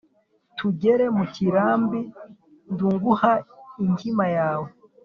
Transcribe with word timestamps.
tugere 0.57 1.05
mu 1.17 1.23
kirambi 1.33 1.99
ndnguha 2.71 3.33
inkima 3.85 4.25
yawe 4.37 4.69